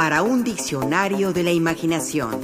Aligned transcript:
para 0.00 0.22
un 0.22 0.44
diccionario 0.44 1.34
de 1.34 1.42
la 1.42 1.52
imaginación. 1.52 2.40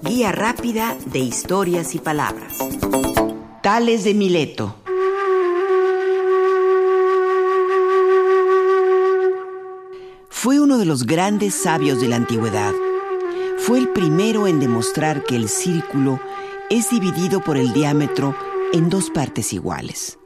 Guía 0.00 0.30
rápida 0.30 0.96
de 1.06 1.18
historias 1.18 1.96
y 1.96 1.98
palabras. 1.98 2.56
Tales 3.64 4.04
de 4.04 4.14
Mileto. 4.14 4.76
Fue 10.28 10.60
uno 10.60 10.78
de 10.78 10.84
los 10.84 11.04
grandes 11.04 11.52
sabios 11.52 12.00
de 12.00 12.06
la 12.06 12.14
antigüedad. 12.14 12.74
Fue 13.58 13.78
el 13.78 13.88
primero 13.88 14.46
en 14.46 14.60
demostrar 14.60 15.24
que 15.24 15.34
el 15.34 15.48
círculo 15.48 16.20
es 16.70 16.90
dividido 16.90 17.40
por 17.40 17.56
el 17.56 17.72
diámetro 17.72 18.36
en 18.72 18.88
dos 18.88 19.10
partes 19.10 19.52
iguales. 19.52 20.16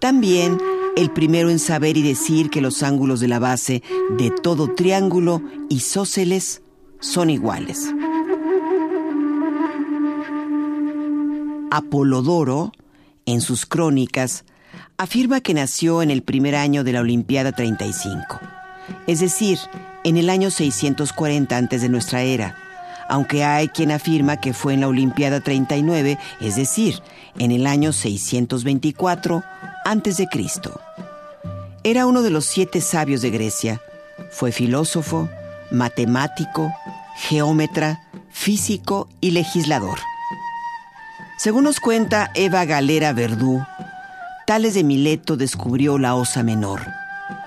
También 0.00 0.58
el 1.00 1.10
primero 1.10 1.48
en 1.48 1.58
saber 1.58 1.96
y 1.96 2.02
decir 2.02 2.50
que 2.50 2.60
los 2.60 2.82
ángulos 2.82 3.20
de 3.20 3.28
la 3.28 3.38
base 3.38 3.82
de 4.18 4.30
todo 4.30 4.74
triángulo 4.74 5.40
isósceles 5.70 6.60
son 7.00 7.30
iguales. 7.30 7.88
Apolodoro, 11.70 12.72
en 13.24 13.40
sus 13.40 13.64
crónicas, 13.64 14.44
afirma 14.98 15.40
que 15.40 15.54
nació 15.54 16.02
en 16.02 16.10
el 16.10 16.22
primer 16.22 16.54
año 16.54 16.84
de 16.84 16.92
la 16.92 17.00
Olimpiada 17.00 17.52
35, 17.52 18.38
es 19.06 19.20
decir, 19.20 19.58
en 20.04 20.18
el 20.18 20.28
año 20.28 20.50
640 20.50 21.56
antes 21.56 21.80
de 21.80 21.88
nuestra 21.88 22.22
era, 22.22 22.56
aunque 23.08 23.42
hay 23.42 23.68
quien 23.68 23.90
afirma 23.90 24.36
que 24.36 24.52
fue 24.52 24.74
en 24.74 24.80
la 24.80 24.88
Olimpiada 24.88 25.40
39, 25.40 26.18
es 26.42 26.56
decir, 26.56 27.00
en 27.38 27.52
el 27.52 27.66
año 27.66 27.94
624 27.94 29.42
antes 29.84 30.16
de 30.16 30.26
Cristo. 30.26 30.80
Era 31.82 32.06
uno 32.06 32.22
de 32.22 32.30
los 32.30 32.46
siete 32.46 32.80
sabios 32.80 33.22
de 33.22 33.30
Grecia. 33.30 33.80
Fue 34.30 34.52
filósofo, 34.52 35.28
matemático, 35.70 36.72
geómetra, 37.16 38.02
físico 38.30 39.08
y 39.20 39.30
legislador. 39.32 39.98
Según 41.38 41.64
nos 41.64 41.80
cuenta 41.80 42.30
Eva 42.34 42.64
Galera 42.64 43.12
Verdú, 43.12 43.64
Tales 44.46 44.74
de 44.74 44.84
Mileto 44.84 45.36
descubrió 45.36 45.96
la 45.96 46.14
Osa 46.14 46.42
Menor, 46.42 46.80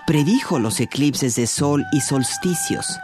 predijo 0.07 0.57
los 0.57 0.79
eclipses 0.79 1.35
de 1.35 1.47
sol 1.47 1.85
y 1.91 2.01
solsticios, 2.01 2.99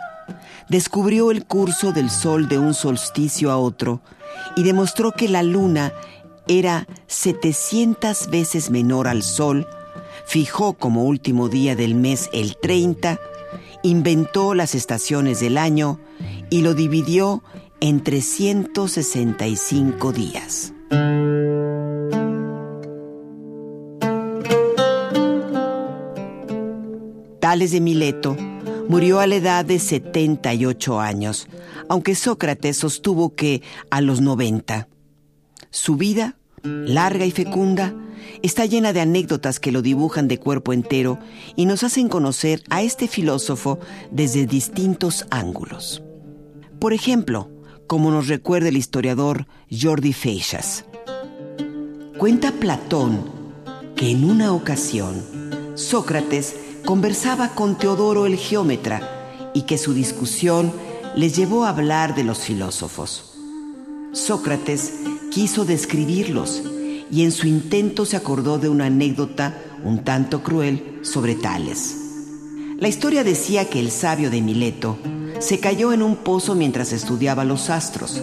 descubrió 0.67 1.31
el 1.31 1.45
curso 1.45 1.91
del 1.91 2.09
sol 2.09 2.47
de 2.47 2.58
un 2.58 2.73
solsticio 2.73 3.52
a 3.52 3.58
otro 3.58 4.02
y 4.55 4.64
demostró 4.64 5.11
que 5.11 5.27
la 5.27 5.43
luna 5.43 5.91
era 6.50 6.86
700 7.08 8.30
veces 8.30 8.69
menor 8.69 9.08
al 9.08 9.23
sol, 9.23 9.66
fijó 10.25 10.73
como 10.73 11.05
último 11.05 11.47
día 11.47 11.78
del 11.78 11.95
mes 11.95 12.30
el 12.33 12.58
30, 12.58 13.17
inventó 13.83 14.53
las 14.53 14.75
estaciones 14.75 15.39
del 15.39 15.58
año 15.58 15.97
y 16.50 16.61
lo 16.61 16.73
dividió 16.73 17.42
en 17.80 18.03
365 18.03 20.11
días. 20.11 20.73
Tales 27.39 27.72
de 27.72 27.80
Mileto 27.80 28.36
Murió 28.89 29.20
a 29.20 29.27
la 29.27 29.36
edad 29.36 29.66
de 29.66 29.77
78 29.77 31.00
años, 31.00 31.47
aunque 31.89 32.16
Sócrates 32.16 32.77
sostuvo 32.77 33.36
que 33.36 33.61
a 33.92 34.02
los 34.02 34.20
90. 34.20 34.88
Su 35.70 35.95
vida, 35.95 36.38
larga 36.63 37.25
y 37.25 37.31
fecunda, 37.31 37.93
está 38.41 38.65
llena 38.65 38.93
de 38.93 39.02
anécdotas 39.02 39.59
que 39.59 39.71
lo 39.71 39.81
dibujan 39.81 40.27
de 40.27 40.38
cuerpo 40.38 40.73
entero 40.73 41.19
y 41.55 41.65
nos 41.65 41.83
hacen 41.83 42.09
conocer 42.09 42.63
a 42.69 42.81
este 42.81 43.07
filósofo 43.07 43.79
desde 44.11 44.45
distintos 44.45 45.25
ángulos. 45.30 46.03
Por 46.80 46.93
ejemplo, 46.93 47.49
como 47.87 48.11
nos 48.11 48.27
recuerda 48.27 48.69
el 48.69 48.77
historiador 48.77 49.47
Jordi 49.69 50.14
Feixas. 50.14 50.86
Cuenta 52.17 52.52
Platón 52.52 53.23
que 53.95 54.11
en 54.11 54.23
una 54.23 54.53
ocasión 54.53 55.23
Sócrates 55.76 56.55
conversaba 56.86 57.55
con 57.55 57.77
Teodoro 57.77 58.26
el 58.26 58.37
geómetra 58.37 59.52
y 59.53 59.64
que 59.64 59.77
su 59.77 59.93
discusión 59.93 60.71
les 61.15 61.36
llevó 61.36 61.65
a 61.65 61.70
hablar 61.70 62.15
de 62.15 62.23
los 62.23 62.39
filósofos. 62.39 63.33
Sócrates 64.11 64.93
quiso 65.29 65.65
describirlos 65.65 66.63
y 67.11 67.23
en 67.23 67.31
su 67.31 67.47
intento 67.47 68.05
se 68.05 68.17
acordó 68.17 68.59
de 68.59 68.69
una 68.69 68.85
anécdota 68.85 69.55
un 69.83 70.03
tanto 70.03 70.43
cruel 70.43 70.99
sobre 71.01 71.35
Tales. 71.35 71.95
La 72.77 72.87
historia 72.87 73.23
decía 73.23 73.69
que 73.69 73.79
el 73.79 73.91
sabio 73.91 74.29
de 74.29 74.41
Mileto 74.41 74.97
se 75.39 75.59
cayó 75.59 75.93
en 75.93 76.01
un 76.01 76.17
pozo 76.17 76.55
mientras 76.55 76.91
estudiaba 76.93 77.43
los 77.45 77.69
astros 77.69 78.21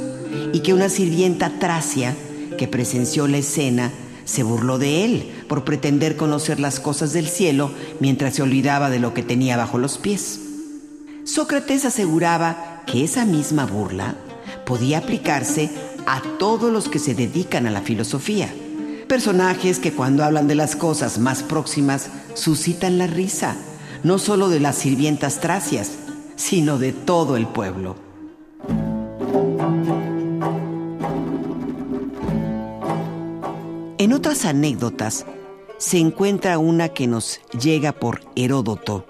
y 0.53 0.61
que 0.61 0.75
una 0.75 0.89
sirvienta 0.89 1.59
tracia 1.59 2.17
que 2.59 2.69
presenció 2.69 3.29
la 3.29 3.39
escena 3.39 3.93
se 4.25 4.43
burló 4.43 4.79
de 4.79 5.05
él 5.05 5.33
por 5.49 5.65
pretender 5.65 6.17
conocer 6.17 6.59
las 6.59 6.81
cosas 6.81 7.13
del 7.13 7.29
cielo 7.29 7.71
mientras 8.01 8.35
se 8.35 8.43
olvidaba 8.43 8.91
de 8.91 8.99
lo 8.99 9.15
que 9.15 9.23
tenía 9.23 9.57
bajo 9.57 9.79
los 9.79 9.99
pies. 9.99 10.41
Sócrates 11.25 11.85
aseguraba 11.85 12.83
que 12.87 13.05
esa 13.05 13.25
misma 13.25 13.67
burla 13.67 14.17
podía 14.65 14.99
aplicarse 14.99 15.71
a 16.07 16.23
todos 16.39 16.73
los 16.73 16.89
que 16.89 16.99
se 16.99 17.15
dedican 17.15 17.67
a 17.67 17.71
la 17.71 17.83
filosofía. 17.83 18.53
Personajes 19.09 19.79
que 19.79 19.93
cuando 19.93 20.25
hablan 20.25 20.49
de 20.49 20.55
las 20.55 20.77
cosas 20.77 21.19
más 21.19 21.43
próximas 21.43 22.09
suscitan 22.35 22.99
la 22.99 23.07
risa, 23.07 23.57
no 24.03 24.19
solo 24.19 24.49
de 24.49 24.61
las 24.61 24.77
sirvientas 24.77 25.41
tracias, 25.41 25.93
sino 26.37 26.79
de 26.79 26.93
todo 26.93 27.37
el 27.37 27.47
pueblo. 27.47 27.97
En 33.99 34.13
otras 34.13 34.45
anécdotas 34.45 35.27
se 35.79 35.99
encuentra 35.99 36.59
una 36.59 36.89
que 36.91 37.07
nos 37.07 37.41
llega 37.61 37.93
por 37.93 38.21
Heródoto, 38.37 39.07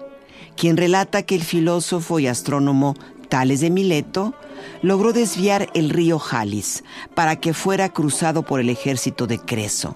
quien 0.55 0.77
relata 0.77 1.23
que 1.23 1.35
el 1.35 1.43
filósofo 1.43 2.19
y 2.19 2.27
astrónomo 2.27 2.95
Tales 3.29 3.61
de 3.61 3.69
Mileto 3.69 4.33
logró 4.81 5.13
desviar 5.13 5.69
el 5.73 5.89
río 5.89 6.19
Jalis 6.19 6.83
para 7.13 7.37
que 7.37 7.53
fuera 7.53 7.89
cruzado 7.89 8.43
por 8.43 8.59
el 8.59 8.69
ejército 8.69 9.27
de 9.27 9.39
Creso. 9.39 9.95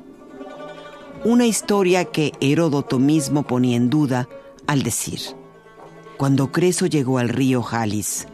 Una 1.24 1.46
historia 1.46 2.06
que 2.06 2.32
Heródoto 2.42 3.00
mismo 3.00 3.44
ponía 3.44 3.78
en 3.78 3.90
duda 3.90 4.28
al 4.68 4.84
decir, 4.84 5.20
cuando 6.18 6.52
Creso 6.52 6.86
llegó 6.86 7.18
al 7.20 7.30
río 7.30 7.62
Jalis, 7.62 8.28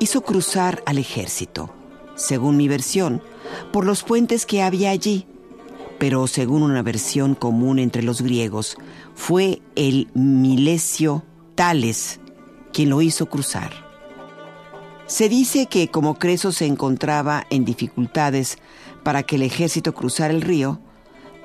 hizo 0.00 0.20
cruzar 0.22 0.82
al 0.86 0.98
ejército, 0.98 1.70
según 2.14 2.56
mi 2.56 2.68
versión, 2.68 3.22
por 3.72 3.84
los 3.84 4.02
puentes 4.02 4.46
que 4.46 4.62
había 4.62 4.90
allí 4.90 5.26
pero 5.98 6.26
según 6.26 6.62
una 6.62 6.82
versión 6.82 7.34
común 7.34 7.78
entre 7.78 8.02
los 8.02 8.22
griegos, 8.22 8.76
fue 9.14 9.60
el 9.74 10.08
Milesio 10.14 11.24
Tales 11.54 12.20
quien 12.72 12.90
lo 12.90 13.02
hizo 13.02 13.26
cruzar. 13.26 13.87
Se 15.08 15.28
dice 15.28 15.66
que 15.66 15.88
como 15.88 16.18
Creso 16.18 16.52
se 16.52 16.66
encontraba 16.66 17.46
en 17.50 17.64
dificultades 17.64 18.58
para 19.02 19.22
que 19.22 19.36
el 19.36 19.42
ejército 19.42 19.94
cruzara 19.94 20.32
el 20.32 20.42
río, 20.42 20.80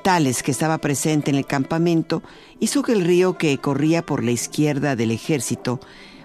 Tales, 0.03 0.43
que 0.43 0.51
estaba 0.51 0.79
presente 0.79 1.31
en 1.31 1.37
el 1.37 1.45
campamento, 1.45 2.21
hizo 2.59 2.83
que 2.83 2.91
el 2.91 3.05
río 3.05 3.37
que 3.37 3.57
corría 3.57 4.05
por 4.05 4.21
la 4.21 4.31
izquierda 4.31 4.97
del 4.97 5.11
ejército 5.11 5.79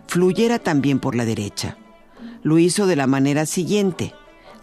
fluyera 0.09 0.59
también 0.59 0.99
por 0.99 1.15
la 1.15 1.25
derecha. 1.25 1.79
Lo 2.43 2.59
hizo 2.59 2.89
de 2.89 2.97
la 2.97 3.07
manera 3.07 3.47
siguiente 3.47 4.15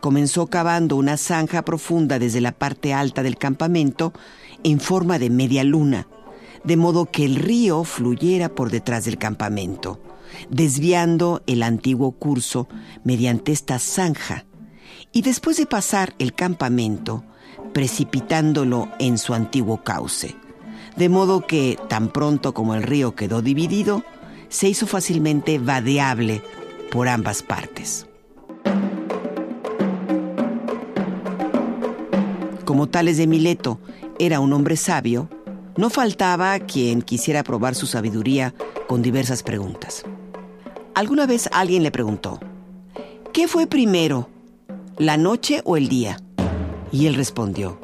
comenzó 0.05 0.45
cavando 0.45 0.97
una 0.97 1.17
zanja 1.17 1.63
profunda 1.63 2.19
desde 2.19 2.39
la 2.39 2.51
parte 2.51 2.93
alta 2.93 3.23
del 3.23 3.37
campamento 3.37 4.13
en 4.63 4.79
forma 4.79 5.17
de 5.17 5.31
media 5.31 5.63
luna, 5.63 6.07
de 6.63 6.77
modo 6.77 7.07
que 7.07 7.25
el 7.25 7.37
río 7.37 7.83
fluyera 7.83 8.49
por 8.49 8.69
detrás 8.69 9.05
del 9.05 9.17
campamento, 9.17 9.99
desviando 10.49 11.41
el 11.47 11.63
antiguo 11.63 12.11
curso 12.11 12.67
mediante 13.03 13.51
esta 13.51 13.79
zanja, 13.79 14.45
y 15.11 15.21
después 15.21 15.57
de 15.57 15.65
pasar 15.65 16.13
el 16.19 16.33
campamento, 16.33 17.23
precipitándolo 17.73 18.89
en 18.99 19.17
su 19.17 19.33
antiguo 19.33 19.83
cauce, 19.83 20.35
de 20.95 21.09
modo 21.09 21.45
que, 21.45 21.77
tan 21.89 22.09
pronto 22.09 22.53
como 22.53 22.75
el 22.75 22.83
río 22.83 23.15
quedó 23.15 23.41
dividido, 23.41 24.03
se 24.49 24.69
hizo 24.69 24.87
fácilmente 24.87 25.59
vadeable 25.59 26.41
por 26.91 27.07
ambas 27.07 27.43
partes. 27.43 28.07
como 32.75 32.87
Tales 32.87 33.15
de 33.15 33.25
Mileto 33.25 33.79
era 34.19 34.41
un 34.41 34.51
hombre 34.51 34.75
sabio, 34.75 35.29
no 35.77 35.89
faltaba 35.89 36.59
quien 36.59 37.01
quisiera 37.01 37.41
probar 37.43 37.73
su 37.73 37.87
sabiduría 37.87 38.53
con 38.87 39.01
diversas 39.01 39.43
preguntas. 39.43 40.03
Alguna 40.95 41.25
vez 41.27 41.49
alguien 41.51 41.83
le 41.83 41.91
preguntó, 41.91 42.39
¿qué 43.33 43.47
fue 43.47 43.67
primero, 43.67 44.29
la 44.97 45.17
noche 45.17 45.61
o 45.65 45.77
el 45.77 45.87
día? 45.87 46.17
Y 46.91 47.05
él 47.07 47.15
respondió, 47.15 47.79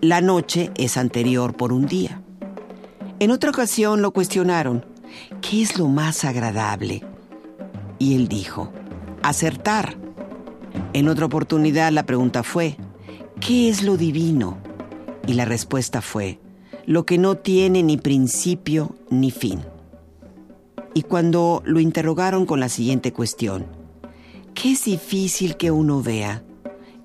la 0.00 0.20
noche 0.20 0.70
es 0.76 0.96
anterior 0.96 1.56
por 1.56 1.72
un 1.72 1.86
día. 1.86 2.20
En 3.20 3.30
otra 3.30 3.50
ocasión 3.50 4.02
lo 4.02 4.10
cuestionaron, 4.10 4.84
¿qué 5.40 5.62
es 5.62 5.78
lo 5.78 5.88
más 5.88 6.24
agradable? 6.24 7.02
y 7.98 8.14
él 8.14 8.28
dijo, 8.28 8.70
acertar. 9.22 9.96
En 10.92 11.08
otra 11.08 11.26
oportunidad 11.26 11.92
la 11.92 12.04
pregunta 12.04 12.42
fue, 12.42 12.76
¿qué 13.40 13.68
es 13.68 13.82
lo 13.82 13.96
divino? 13.96 14.58
Y 15.26 15.34
la 15.34 15.44
respuesta 15.44 16.02
fue, 16.02 16.38
lo 16.86 17.06
que 17.06 17.18
no 17.18 17.36
tiene 17.36 17.82
ni 17.82 17.96
principio 17.96 18.94
ni 19.10 19.30
fin. 19.30 19.60
Y 20.94 21.02
cuando 21.02 21.62
lo 21.66 21.80
interrogaron 21.80 22.46
con 22.46 22.60
la 22.60 22.68
siguiente 22.68 23.12
cuestión, 23.12 23.66
¿qué 24.54 24.72
es 24.72 24.84
difícil 24.84 25.56
que 25.56 25.70
uno 25.70 26.02
vea? 26.02 26.44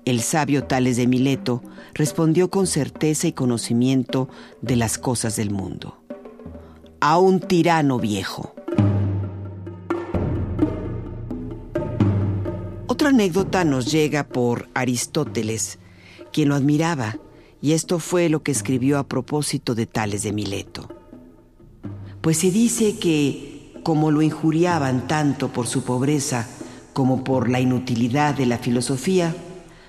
El 0.04 0.20
sabio 0.20 0.64
Tales 0.64 0.96
de 0.96 1.06
Mileto 1.06 1.62
respondió 1.92 2.50
con 2.50 2.66
certeza 2.66 3.26
y 3.26 3.32
conocimiento 3.32 4.28
de 4.62 4.76
las 4.76 4.96
cosas 4.96 5.36
del 5.36 5.50
mundo. 5.50 5.98
A 7.00 7.18
un 7.18 7.40
tirano 7.40 7.98
viejo. 7.98 8.54
Otra 12.86 13.08
anécdota 13.08 13.64
nos 13.64 13.90
llega 13.90 14.28
por 14.28 14.68
Aristóteles, 14.74 15.78
quien 16.32 16.48
lo 16.48 16.54
admiraba 16.54 17.18
y 17.62 17.72
esto 17.72 17.98
fue 17.98 18.28
lo 18.28 18.42
que 18.42 18.52
escribió 18.52 18.98
a 18.98 19.06
propósito 19.06 19.74
de 19.74 19.86
Tales 19.86 20.22
de 20.22 20.32
Mileto. 20.32 20.88
Pues 22.20 22.38
se 22.38 22.50
dice 22.50 22.98
que, 22.98 23.59
como 23.82 24.10
lo 24.10 24.22
injuriaban 24.22 25.06
tanto 25.06 25.48
por 25.52 25.66
su 25.66 25.82
pobreza 25.82 26.46
como 26.92 27.24
por 27.24 27.48
la 27.48 27.60
inutilidad 27.60 28.34
de 28.34 28.46
la 28.46 28.58
filosofía, 28.58 29.34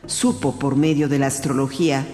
supo 0.05 0.59
por 0.59 0.75
medio 0.75 1.09
de 1.09 1.19
la 1.19 1.27
astrología 1.27 2.05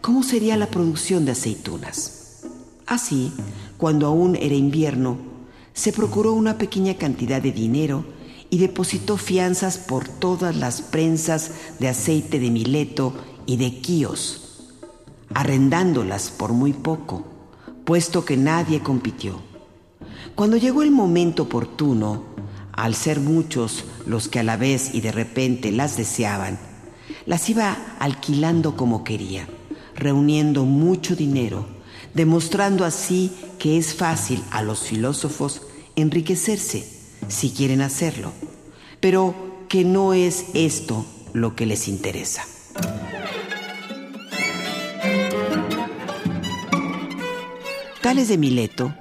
cómo 0.00 0.22
sería 0.22 0.56
la 0.56 0.66
producción 0.66 1.24
de 1.24 1.32
aceitunas. 1.32 2.42
Así, 2.86 3.32
cuando 3.76 4.06
aún 4.06 4.34
era 4.36 4.54
invierno, 4.54 5.18
se 5.74 5.92
procuró 5.92 6.32
una 6.32 6.58
pequeña 6.58 6.94
cantidad 6.94 7.40
de 7.40 7.52
dinero 7.52 8.04
y 8.48 8.58
depositó 8.58 9.16
fianzas 9.16 9.78
por 9.78 10.08
todas 10.08 10.56
las 10.56 10.82
prensas 10.82 11.52
de 11.78 11.88
aceite 11.88 12.40
de 12.40 12.50
Mileto 12.50 13.12
y 13.46 13.56
de 13.56 13.80
Quíos 13.80 14.40
arrendándolas 15.34 16.30
por 16.30 16.52
muy 16.52 16.72
poco, 16.72 17.24
puesto 17.84 18.24
que 18.24 18.36
nadie 18.36 18.80
compitió. 18.80 19.49
Cuando 20.40 20.56
llegó 20.56 20.82
el 20.82 20.90
momento 20.90 21.42
oportuno, 21.42 22.24
al 22.72 22.94
ser 22.94 23.20
muchos 23.20 23.84
los 24.06 24.28
que 24.28 24.38
a 24.38 24.42
la 24.42 24.56
vez 24.56 24.94
y 24.94 25.02
de 25.02 25.12
repente 25.12 25.70
las 25.70 25.98
deseaban, 25.98 26.58
las 27.26 27.50
iba 27.50 27.76
alquilando 27.98 28.74
como 28.74 29.04
quería, 29.04 29.46
reuniendo 29.94 30.64
mucho 30.64 31.14
dinero, 31.14 31.66
demostrando 32.14 32.86
así 32.86 33.30
que 33.58 33.76
es 33.76 33.92
fácil 33.92 34.42
a 34.50 34.62
los 34.62 34.80
filósofos 34.84 35.60
enriquecerse 35.94 36.88
si 37.28 37.50
quieren 37.50 37.82
hacerlo, 37.82 38.32
pero 38.98 39.34
que 39.68 39.84
no 39.84 40.14
es 40.14 40.46
esto 40.54 41.04
lo 41.34 41.54
que 41.54 41.66
les 41.66 41.86
interesa. 41.86 42.46
Tales 48.00 48.28
de 48.28 48.38
Mileto 48.38 48.94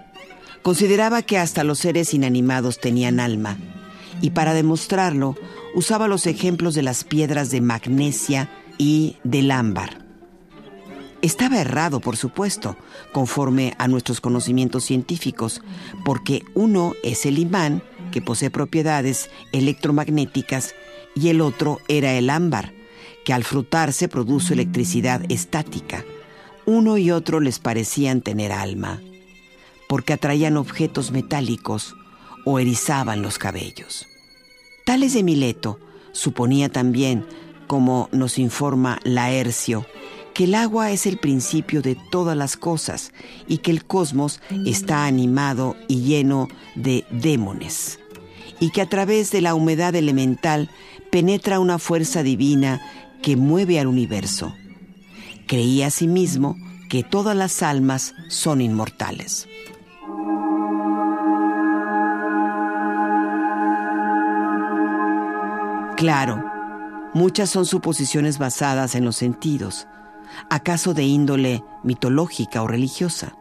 consideraba 0.69 1.23
que 1.23 1.39
hasta 1.39 1.63
los 1.63 1.79
seres 1.79 2.13
inanimados 2.13 2.79
tenían 2.79 3.19
alma 3.19 3.57
y 4.21 4.29
para 4.29 4.53
demostrarlo 4.53 5.35
usaba 5.73 6.07
los 6.07 6.27
ejemplos 6.27 6.75
de 6.75 6.83
las 6.83 7.03
piedras 7.03 7.49
de 7.49 7.59
magnesia 7.59 8.51
y 8.77 9.17
del 9.23 9.49
ámbar. 9.49 10.05
Estaba 11.23 11.59
errado, 11.59 12.01
por 12.01 12.17
supuesto, 12.17 12.77
conforme 13.11 13.73
a 13.79 13.87
nuestros 13.87 14.21
conocimientos 14.21 14.83
científicos, 14.83 15.63
porque 16.05 16.43
uno 16.53 16.93
es 17.01 17.25
el 17.25 17.39
imán, 17.39 17.81
que 18.11 18.21
posee 18.21 18.51
propiedades 18.51 19.31
electromagnéticas, 19.51 20.75
y 21.15 21.29
el 21.29 21.41
otro 21.41 21.79
era 21.87 22.13
el 22.13 22.29
ámbar, 22.29 22.73
que 23.25 23.33
al 23.33 23.43
frutarse 23.43 24.07
produce 24.07 24.53
electricidad 24.53 25.23
estática 25.29 26.05
uno 26.69 26.99
y 26.99 27.09
otro 27.09 27.39
les 27.39 27.57
parecían 27.57 28.21
tener 28.21 28.51
alma, 28.51 29.01
porque 29.89 30.13
atraían 30.13 30.55
objetos 30.55 31.09
metálicos 31.09 31.95
o 32.45 32.59
erizaban 32.59 33.23
los 33.23 33.39
cabellos. 33.39 34.07
Tales 34.85 35.15
de 35.15 35.23
Mileto 35.23 35.79
suponía 36.11 36.69
también, 36.69 37.25
como 37.65 38.07
nos 38.11 38.37
informa 38.37 38.99
Laercio, 39.03 39.87
que 40.35 40.43
el 40.43 40.53
agua 40.53 40.91
es 40.91 41.07
el 41.07 41.17
principio 41.17 41.81
de 41.81 41.97
todas 42.11 42.37
las 42.37 42.55
cosas 42.55 43.11
y 43.47 43.57
que 43.57 43.71
el 43.71 43.83
cosmos 43.83 44.41
está 44.67 45.07
animado 45.07 45.75
y 45.87 46.03
lleno 46.03 46.49
de 46.75 47.03
démones, 47.09 47.99
y 48.59 48.69
que 48.69 48.81
a 48.83 48.89
través 48.89 49.31
de 49.31 49.41
la 49.41 49.55
humedad 49.55 49.95
elemental 49.95 50.69
penetra 51.11 51.59
una 51.59 51.79
fuerza 51.79 52.21
divina 52.21 52.79
que 53.23 53.35
mueve 53.35 53.79
al 53.79 53.87
universo 53.87 54.53
creía 55.49 55.87
asimismo 55.87 56.55
que 56.89 57.03
todas 57.03 57.35
las 57.35 57.63
almas 57.63 58.13
son 58.27 58.61
inmortales. 58.61 59.47
Claro, 65.99 66.41
muchas 67.13 67.49
son 67.49 67.65
suposiciones 67.65 68.37
basadas 68.37 68.95
en 68.95 69.03
los 69.03 69.17
sentidos, 69.17 69.85
acaso 70.49 70.93
de 70.93 71.03
índole 71.03 71.61
mitológica 71.83 72.63
o 72.63 72.67
religiosa, 72.67 73.35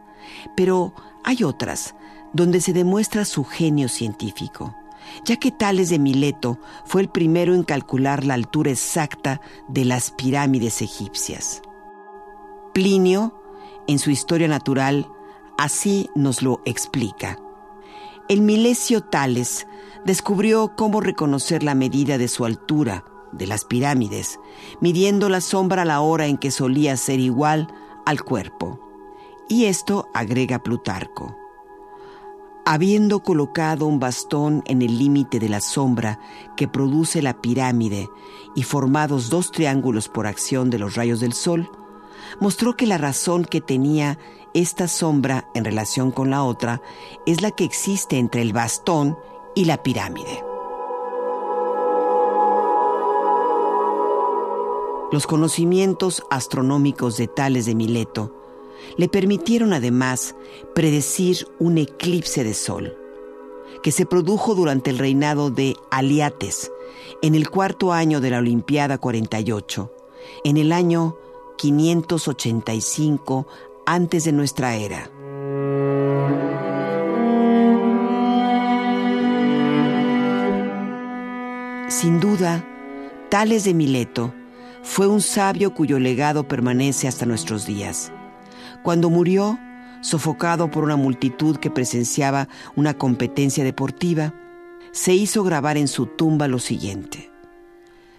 pero 0.57 0.93
hay 1.23 1.45
otras 1.45 1.95
donde 2.33 2.59
se 2.59 2.73
demuestra 2.73 3.23
su 3.23 3.45
genio 3.45 3.87
científico, 3.87 4.75
ya 5.23 5.37
que 5.37 5.51
Tales 5.51 5.87
de 5.89 5.99
Mileto 5.99 6.59
fue 6.83 6.99
el 6.99 7.07
primero 7.07 7.55
en 7.55 7.63
calcular 7.63 8.25
la 8.25 8.33
altura 8.33 8.71
exacta 8.71 9.39
de 9.69 9.85
las 9.85 10.11
pirámides 10.11 10.81
egipcias. 10.81 11.61
Plinio, 12.73 13.41
en 13.87 13.99
su 13.99 14.11
historia 14.11 14.49
natural, 14.49 15.07
así 15.57 16.09
nos 16.13 16.41
lo 16.41 16.61
explica. 16.65 17.37
El 18.29 18.41
Milesio 18.41 19.01
Tales 19.01 19.65
descubrió 20.05 20.75
cómo 20.75 21.01
reconocer 21.01 21.63
la 21.63 21.73
medida 21.73 22.19
de 22.19 22.27
su 22.27 22.45
altura, 22.45 23.03
de 23.31 23.47
las 23.47 23.65
pirámides, 23.65 24.39
midiendo 24.79 25.29
la 25.29 25.41
sombra 25.41 25.81
a 25.81 25.85
la 25.85 26.01
hora 26.01 26.27
en 26.27 26.37
que 26.37 26.51
solía 26.51 26.95
ser 26.95 27.19
igual 27.19 27.73
al 28.05 28.21
cuerpo. 28.21 28.79
Y 29.47 29.65
esto 29.65 30.09
agrega 30.13 30.61
Plutarco. 30.61 31.35
Habiendo 32.67 33.23
colocado 33.23 33.87
un 33.87 33.99
bastón 33.99 34.61
en 34.67 34.83
el 34.83 34.99
límite 34.99 35.39
de 35.39 35.49
la 35.49 35.59
sombra 35.59 36.19
que 36.55 36.67
produce 36.67 37.23
la 37.23 37.41
pirámide 37.41 38.09
y 38.55 38.61
formados 38.61 39.31
dos 39.31 39.51
triángulos 39.51 40.07
por 40.07 40.27
acción 40.27 40.69
de 40.69 40.77
los 40.77 40.93
rayos 40.93 41.19
del 41.19 41.33
sol, 41.33 41.71
mostró 42.39 42.77
que 42.77 42.85
la 42.85 42.99
razón 42.99 43.43
que 43.43 43.59
tenía 43.59 44.19
esta 44.53 44.87
sombra 44.87 45.49
en 45.53 45.65
relación 45.65 46.11
con 46.11 46.29
la 46.29 46.43
otra 46.43 46.81
es 47.25 47.41
la 47.41 47.51
que 47.51 47.63
existe 47.63 48.17
entre 48.17 48.41
el 48.41 48.53
bastón 48.53 49.17
y 49.55 49.65
la 49.65 49.83
pirámide. 49.83 50.43
Los 55.11 55.25
conocimientos 55.25 56.23
astronómicos 56.29 57.17
de 57.17 57.27
Tales 57.27 57.65
de 57.65 57.73
Mileto 57.73 58.35
le 58.97 59.09
permitieron 59.09 59.73
además 59.73 60.35
predecir 60.75 61.47
un 61.59 61.77
eclipse 61.79 62.43
de 62.43 62.53
sol, 62.53 62.95
que 63.81 63.91
se 63.91 64.05
produjo 64.05 64.55
durante 64.55 64.91
el 64.91 64.99
reinado 64.99 65.49
de 65.49 65.75
Aliates, 65.89 66.71
en 67.21 67.33
el 67.33 67.49
cuarto 67.49 67.91
año 67.91 68.21
de 68.21 68.29
la 68.29 68.37
Olimpiada 68.37 68.97
48, 68.99 69.91
en 70.43 70.57
el 70.57 70.71
año 70.71 71.17
585 71.57 73.47
antes 73.89 74.23
de 74.23 74.31
nuestra 74.31 74.75
era. 74.75 75.09
Sin 81.89 82.19
duda, 82.19 82.63
Tales 83.29 83.63
de 83.63 83.73
Mileto 83.73 84.31
fue 84.83 85.07
un 85.07 85.21
sabio 85.21 85.73
cuyo 85.73 85.97
legado 85.97 86.47
permanece 86.47 87.07
hasta 87.07 87.25
nuestros 87.25 87.65
días. 87.65 88.11
Cuando 88.83 89.09
murió, 89.09 89.57
sofocado 90.01 90.69
por 90.69 90.83
una 90.83 90.95
multitud 90.95 91.57
que 91.57 91.71
presenciaba 91.71 92.47
una 92.75 92.93
competencia 92.93 93.63
deportiva, 93.63 94.35
se 94.91 95.15
hizo 95.15 95.43
grabar 95.43 95.77
en 95.77 95.87
su 95.87 96.05
tumba 96.05 96.47
lo 96.47 96.59
siguiente. 96.59 97.31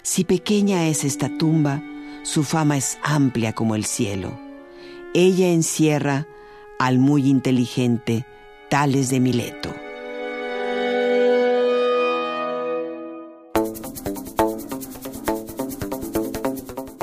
Si 0.03 0.25
pequeña 0.25 0.89
es 0.89 1.05
esta 1.05 1.31
tumba, 1.39 1.81
su 2.25 2.43
fama 2.43 2.77
es 2.77 2.99
amplia 3.05 3.53
como 3.53 3.77
el 3.77 3.85
cielo. 3.85 4.50
Ella 5.13 5.49
encierra 5.49 6.29
al 6.79 7.01
muy 7.01 7.29
inteligente 7.29 8.27
Tales 8.69 9.11
de 9.11 9.19
Mileto. 9.19 9.75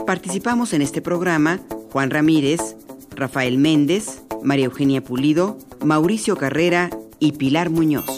Participamos 0.05 0.71
en 0.71 0.81
este 0.81 1.01
programa 1.01 1.59
Juan 1.91 2.09
Ramírez, 2.09 2.77
Rafael 3.11 3.57
Méndez, 3.57 4.21
María 4.41 4.67
Eugenia 4.67 5.03
Pulido, 5.03 5.57
Mauricio 5.83 6.37
Carrera 6.37 6.89
y 7.19 7.33
Pilar 7.33 7.69
Muñoz. 7.69 8.16